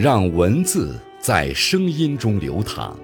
[0.00, 2.96] 让文字在声音中流淌，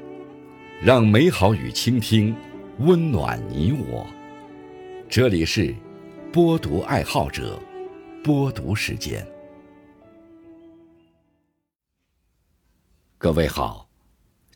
[0.80, 2.32] 让美好与倾听
[2.78, 4.06] 温暖你我。
[5.08, 5.74] 这里是
[6.32, 7.60] 播读爱好者
[8.22, 9.26] 播读时间。
[13.18, 13.90] 各位好，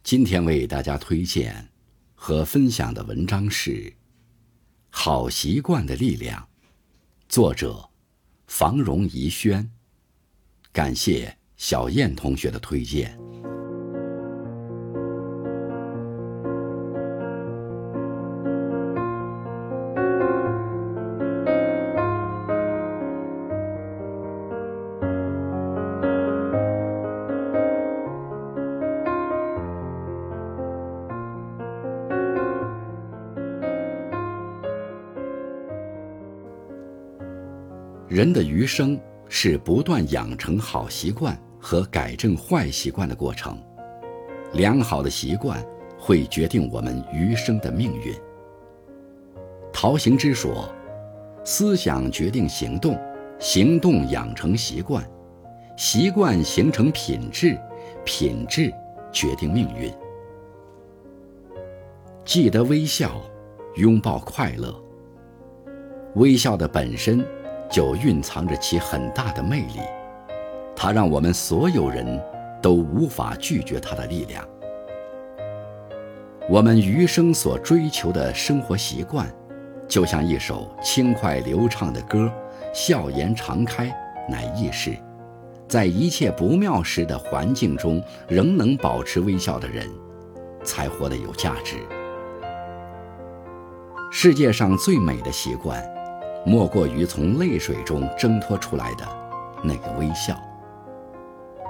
[0.04, 1.68] 今天为大家推荐
[2.14, 3.72] 和分享的文章是
[4.90, 6.40] 《好习惯的力量》，
[7.28, 7.90] 作者
[8.46, 9.68] 房荣怡轩。
[10.72, 11.37] 感谢。
[11.58, 13.18] 小燕同学的推荐。
[38.06, 41.47] 人的余生是不断养成好习惯。
[41.60, 43.58] 和改正坏习惯的过程，
[44.52, 45.64] 良好的习惯
[45.98, 48.14] 会决定我们余生的命运。
[49.72, 50.68] 陶行知说
[51.44, 52.98] ：“思想决定行动，
[53.38, 55.04] 行动养成习惯，
[55.76, 57.58] 习惯形成品质，
[58.04, 58.72] 品质
[59.12, 59.92] 决定命运。”
[62.24, 63.22] 记得微笑，
[63.76, 64.74] 拥抱快乐。
[66.14, 67.24] 微笑的本身
[67.70, 69.80] 就蕴藏着其很大的魅力。
[70.80, 72.06] 它让我们所有人
[72.62, 74.46] 都无法拒绝它的力量。
[76.48, 79.28] 我们余生所追求的生活习惯，
[79.88, 82.32] 就像一首轻快流畅的歌，
[82.72, 83.92] 笑颜常开，
[84.28, 84.96] 乃易事。
[85.66, 89.84] 在一切不妙时的环境中，仍能保持微笑的人，
[90.62, 91.74] 才活得有价值。
[94.12, 95.84] 世界上最美的习惯，
[96.46, 99.04] 莫过于从泪水中挣脱出来的
[99.64, 100.40] 那个微笑。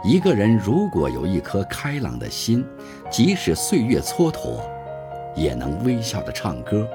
[0.04, 2.64] 一个人如果有一颗开朗的心，
[3.10, 4.60] 即使岁月蹉跎，
[5.34, 6.86] 也能微笑的唱歌；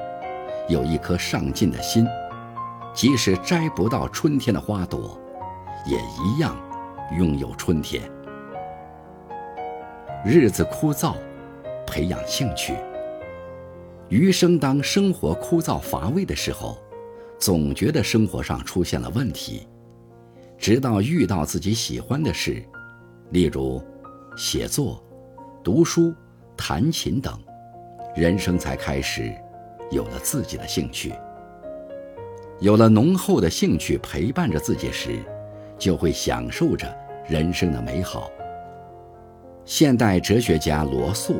[0.69, 2.07] 有一颗上进的心，
[2.93, 5.19] 即使摘不到春天的花朵，
[5.85, 6.57] 也一样
[7.17, 8.01] 拥有春天。
[10.25, 11.15] 日子枯燥，
[11.85, 12.73] 培养兴趣。
[14.07, 16.77] 余生当生活枯燥乏味的时候，
[17.37, 19.67] 总觉得生活上出现了问题，
[20.57, 22.63] 直到遇到自己喜欢的事。
[23.33, 23.81] 例如，
[24.37, 25.03] 写作、
[25.63, 26.13] 读书、
[26.55, 27.35] 弹琴等，
[28.15, 29.33] 人生才开始
[29.89, 31.11] 有了自己的兴趣。
[32.59, 35.17] 有了浓厚的兴趣陪伴着自己时，
[35.79, 36.95] 就会享受着
[37.27, 38.29] 人生的美好。
[39.65, 41.37] 现代哲学家罗素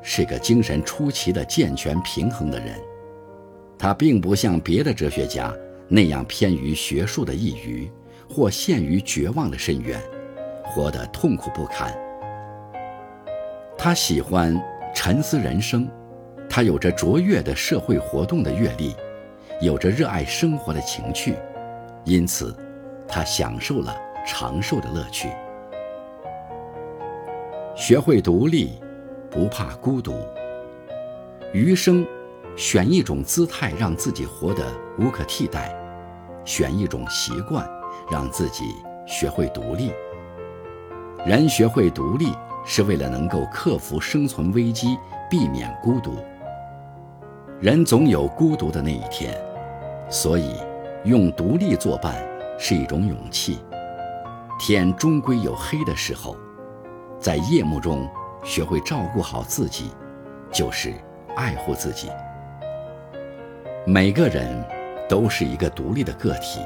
[0.00, 2.80] 是个精神出奇的健全平衡的人，
[3.78, 5.54] 他并不像别的哲学家
[5.88, 7.90] 那样偏于学术的一隅，
[8.30, 10.00] 或陷于绝望的深渊。
[10.74, 11.96] 活得痛苦不堪。
[13.78, 14.60] 他喜欢
[14.92, 15.88] 沉思人生，
[16.50, 18.96] 他有着卓越的社会活动的阅历，
[19.60, 21.36] 有着热爱生活的情趣，
[22.02, 22.52] 因此，
[23.06, 23.96] 他享受了
[24.26, 25.28] 长寿的乐趣。
[27.76, 28.80] 学会独立，
[29.30, 30.14] 不怕孤独。
[31.52, 32.04] 余生，
[32.56, 34.64] 选一种姿态，让自己活得
[34.98, 35.72] 无可替代；
[36.44, 37.64] 选一种习惯，
[38.10, 38.64] 让自己
[39.06, 39.92] 学会独立。
[41.24, 42.34] 人学会独立，
[42.66, 44.98] 是为了能够克服生存危机，
[45.30, 46.18] 避免孤独。
[47.60, 49.34] 人总有孤独的那一天，
[50.10, 50.54] 所以
[51.04, 52.14] 用独立作伴
[52.58, 53.58] 是一种勇气。
[54.60, 56.36] 天终归有黑的时候，
[57.18, 58.06] 在夜幕中
[58.44, 59.92] 学会照顾好自己，
[60.52, 60.92] 就是
[61.36, 62.10] 爱护自己。
[63.86, 64.62] 每个人
[65.08, 66.60] 都是一个独立的个体。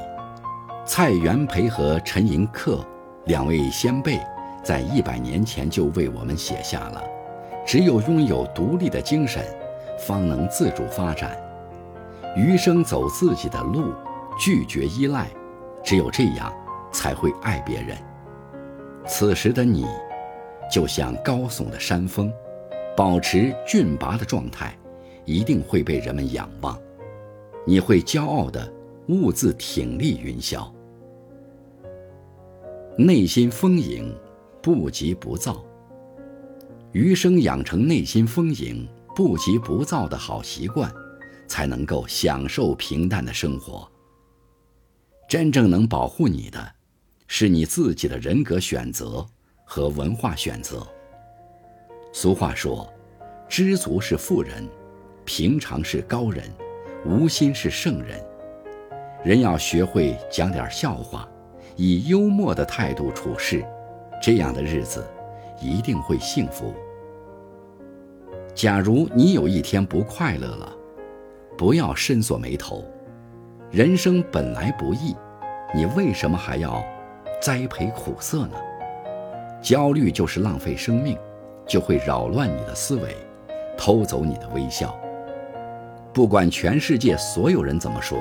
[0.83, 2.83] 蔡元培和陈寅恪
[3.23, 4.19] 两位先辈。
[4.63, 7.03] 在一百年前就为我们写下了：
[7.65, 9.43] 只有拥有独立的精神，
[9.97, 11.37] 方能自主发展，
[12.35, 13.93] 余生走自己的路，
[14.37, 15.27] 拒绝依赖，
[15.83, 16.53] 只有这样，
[16.91, 17.97] 才会爱别人。
[19.07, 19.85] 此时的你，
[20.71, 22.31] 就像高耸的山峰，
[22.95, 24.77] 保持峻拔的状态，
[25.25, 26.77] 一定会被人们仰望，
[27.65, 28.71] 你会骄傲的
[29.07, 30.69] 兀自挺立云霄，
[32.97, 34.13] 内心丰盈。
[34.61, 35.63] 不急不躁，
[36.91, 40.93] 余生养成内心丰盈、不急不躁的好习惯，
[41.47, 43.89] 才能够享受平淡的生活。
[45.29, 46.73] 真正能保护你的，
[47.27, 49.25] 是你自己的人格选择
[49.63, 50.85] 和文化选择。
[52.11, 52.91] 俗话说
[53.47, 54.67] ：“知足是富人，
[55.23, 56.43] 平常是高人，
[57.05, 58.19] 无心是圣人。”
[59.23, 61.29] 人要学会讲点笑话，
[61.75, 63.63] 以幽默的态度处事。
[64.21, 65.05] 这样的日子
[65.61, 66.73] 一定会幸福。
[68.53, 70.71] 假如你有一天不快乐了，
[71.57, 72.83] 不要深锁眉头。
[73.71, 75.15] 人生本来不易，
[75.73, 76.83] 你为什么还要
[77.41, 78.57] 栽培苦涩呢？
[79.61, 81.17] 焦虑就是浪费生命，
[81.67, 83.15] 就会扰乱你的思维，
[83.77, 84.97] 偷走你的微笑。
[86.11, 88.17] 不管全世界所有人怎么说，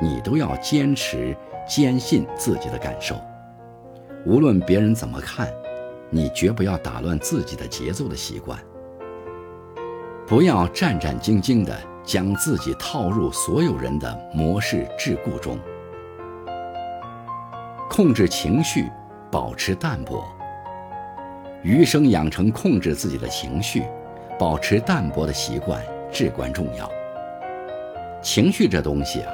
[0.00, 1.34] 你都要坚持
[1.68, 3.14] 坚信自己的感受。
[4.26, 5.48] 无论别人怎么看，
[6.10, 8.58] 你绝不要打乱自己的节奏的习惯。
[10.26, 11.74] 不要战战兢兢地
[12.04, 15.58] 将自己套入所有人的模式桎梏中。
[17.88, 18.90] 控制情绪，
[19.30, 20.22] 保持淡泊。
[21.62, 23.84] 余生养成控制自己的情绪，
[24.38, 25.82] 保持淡泊的习惯
[26.12, 26.88] 至关重要。
[28.20, 29.32] 情绪这东西啊，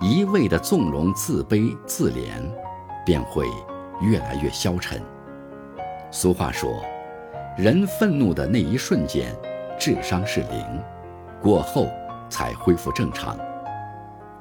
[0.00, 2.42] 一味的纵容自卑自怜，
[3.04, 3.46] 便会
[4.00, 5.00] 越来越消沉。
[6.10, 6.82] 俗话说，
[7.56, 9.34] 人愤怒的那一瞬间，
[9.78, 10.82] 智商是零，
[11.42, 11.88] 过后
[12.28, 13.36] 才恢复正常。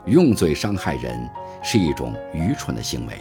[0.06, 1.28] 用嘴伤害人
[1.63, 3.13] 是一种愚蠢的行为。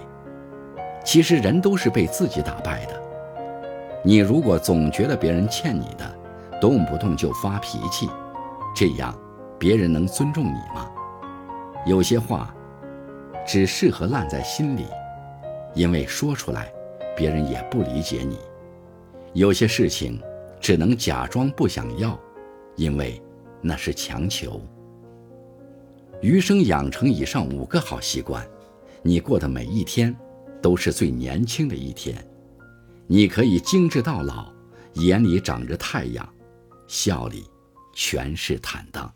[1.04, 3.00] 其实人都是被自己打败的。
[4.02, 6.18] 你如果总觉得别人欠你的，
[6.60, 8.08] 动不动就发脾气，
[8.74, 9.14] 这样。
[9.56, 10.90] 别人能尊重你吗？
[11.86, 12.52] 有些话
[13.46, 14.86] 只适合烂在心里，
[15.74, 16.72] 因为说出来，
[17.16, 18.36] 别人也不理解你；
[19.32, 20.20] 有些事情
[20.60, 22.18] 只能假装不想要，
[22.76, 23.20] 因为
[23.60, 24.60] 那是强求。
[26.22, 28.46] 余生养成以上五个好习惯，
[29.02, 30.14] 你过的每一天
[30.62, 32.16] 都是最年轻的一天。
[33.06, 34.50] 你可以精致到老，
[34.94, 36.26] 眼里长着太阳，
[36.86, 37.44] 笑里
[37.94, 39.12] 全是坦荡。